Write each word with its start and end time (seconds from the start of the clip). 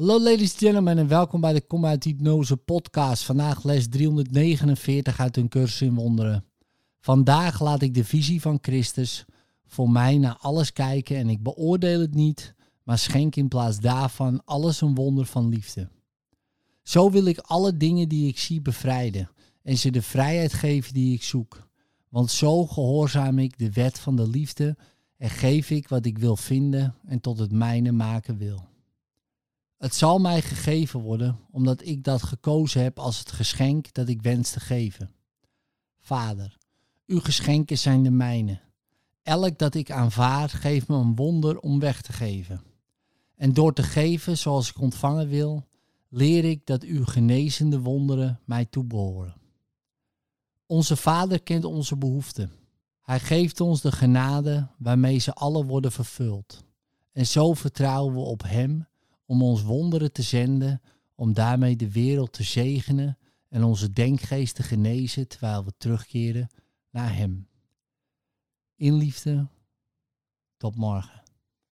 Hallo 0.00 0.20
ladies 0.20 0.50
and 0.50 0.58
gentlemen 0.58 0.98
en 0.98 1.08
welkom 1.08 1.40
bij 1.40 1.52
de 1.52 1.60
Kom 1.60 1.86
uit 1.86 2.04
Hypnose 2.04 2.56
podcast. 2.56 3.22
Vandaag 3.22 3.64
les 3.64 3.88
349 3.88 5.20
uit 5.20 5.36
een 5.36 5.48
cursus 5.48 5.80
in 5.82 5.94
wonderen. 5.94 6.44
Vandaag 7.00 7.60
laat 7.60 7.82
ik 7.82 7.94
de 7.94 8.04
visie 8.04 8.40
van 8.40 8.58
Christus 8.62 9.24
voor 9.66 9.90
mij 9.90 10.18
naar 10.18 10.36
alles 10.36 10.72
kijken 10.72 11.16
en 11.16 11.28
ik 11.28 11.42
beoordeel 11.42 12.00
het 12.00 12.14
niet, 12.14 12.54
maar 12.82 12.98
schenk 12.98 13.36
in 13.36 13.48
plaats 13.48 13.80
daarvan 13.80 14.42
alles 14.44 14.80
een 14.80 14.94
wonder 14.94 15.26
van 15.26 15.48
liefde. 15.48 15.88
Zo 16.82 17.10
wil 17.10 17.24
ik 17.24 17.38
alle 17.38 17.76
dingen 17.76 18.08
die 18.08 18.28
ik 18.28 18.38
zie 18.38 18.60
bevrijden 18.60 19.30
en 19.62 19.78
ze 19.78 19.90
de 19.90 20.02
vrijheid 20.02 20.52
geven 20.52 20.94
die 20.94 21.14
ik 21.14 21.22
zoek. 21.22 21.68
Want 22.08 22.30
zo 22.30 22.66
gehoorzaam 22.66 23.38
ik 23.38 23.58
de 23.58 23.72
wet 23.72 23.98
van 23.98 24.16
de 24.16 24.28
liefde 24.28 24.76
en 25.16 25.30
geef 25.30 25.70
ik 25.70 25.88
wat 25.88 26.06
ik 26.06 26.18
wil 26.18 26.36
vinden 26.36 26.94
en 27.06 27.20
tot 27.20 27.38
het 27.38 27.52
mijne 27.52 27.92
maken 27.92 28.36
wil. 28.36 28.69
Het 29.80 29.94
zal 29.94 30.18
mij 30.18 30.42
gegeven 30.42 31.00
worden, 31.00 31.38
omdat 31.50 31.86
ik 31.86 32.04
dat 32.04 32.22
gekozen 32.22 32.82
heb 32.82 32.98
als 32.98 33.18
het 33.18 33.32
geschenk 33.32 33.92
dat 33.92 34.08
ik 34.08 34.22
wens 34.22 34.50
te 34.50 34.60
geven. 34.60 35.10
Vader, 36.00 36.56
uw 37.06 37.20
geschenken 37.20 37.78
zijn 37.78 38.02
de 38.02 38.10
mijne. 38.10 38.60
Elk 39.22 39.58
dat 39.58 39.74
ik 39.74 39.90
aanvaard 39.90 40.52
geeft 40.52 40.88
me 40.88 40.96
een 40.96 41.14
wonder 41.14 41.58
om 41.58 41.78
weg 41.78 42.02
te 42.02 42.12
geven. 42.12 42.62
En 43.36 43.52
door 43.52 43.72
te 43.72 43.82
geven 43.82 44.38
zoals 44.38 44.68
ik 44.68 44.80
ontvangen 44.80 45.28
wil, 45.28 45.66
leer 46.08 46.44
ik 46.44 46.66
dat 46.66 46.82
uw 46.82 47.04
genezende 47.04 47.80
wonderen 47.80 48.40
mij 48.44 48.64
toebehoren. 48.64 49.36
Onze 50.66 50.96
Vader 50.96 51.42
kent 51.42 51.64
onze 51.64 51.96
behoeften. 51.96 52.52
Hij 53.00 53.20
geeft 53.20 53.60
ons 53.60 53.80
de 53.80 53.92
genade 53.92 54.68
waarmee 54.78 55.18
ze 55.18 55.32
alle 55.32 55.64
worden 55.64 55.92
vervuld. 55.92 56.64
En 57.12 57.26
zo 57.26 57.54
vertrouwen 57.54 58.14
we 58.14 58.20
op 58.20 58.42
Hem 58.42 58.88
om 59.30 59.42
ons 59.42 59.62
wonderen 59.62 60.12
te 60.12 60.22
zenden, 60.22 60.82
om 61.14 61.32
daarmee 61.32 61.76
de 61.76 61.90
wereld 61.90 62.32
te 62.32 62.42
zegenen 62.42 63.18
en 63.48 63.64
onze 63.64 63.90
denkgeest 63.90 64.54
te 64.54 64.62
genezen 64.62 65.28
terwijl 65.28 65.64
we 65.64 65.72
terugkeren 65.76 66.48
naar 66.90 67.16
Hem. 67.16 67.48
In 68.74 68.94
liefde, 68.94 69.48
tot 70.56 70.76
morgen. 70.76 71.19